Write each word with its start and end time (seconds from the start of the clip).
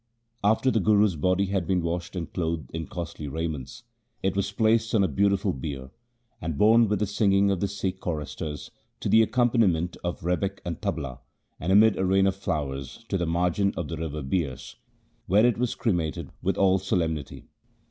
After 0.43 0.71
the 0.71 0.79
Guru's 0.79 1.15
body 1.15 1.45
had 1.45 1.67
been 1.67 1.83
washed 1.83 2.15
and 2.15 2.33
clothed 2.33 2.71
in 2.73 2.87
costly 2.87 3.27
raiments, 3.27 3.83
it 4.23 4.35
was 4.35 4.51
placed 4.51 4.95
on 4.95 5.03
a 5.03 5.07
beautiful 5.07 5.53
bier, 5.53 5.91
and 6.41 6.57
borne 6.57 6.87
with 6.87 6.97
the 6.97 7.05
singing 7.05 7.51
of 7.51 7.59
the 7.59 7.67
Sikh 7.67 7.99
choristers, 7.99 8.71
to 8.99 9.09
the 9.09 9.21
accompaniment 9.21 9.97
of 10.03 10.23
rebeck 10.23 10.59
and 10.65 10.81
tabla, 10.81 11.19
and 11.59 11.71
amid 11.71 11.97
a 11.99 12.03
rain 12.05 12.25
of 12.25 12.35
flowers, 12.35 13.05
to 13.09 13.17
the 13.19 13.27
margin 13.27 13.75
of 13.77 13.89
the 13.89 13.97
river 13.97 14.23
Bias, 14.23 14.75
where 15.27 15.45
it 15.45 15.59
was 15.59 15.75
cremated 15.75 16.31
with 16.41 16.57
all 16.57 16.79
solemnity. 16.79 17.45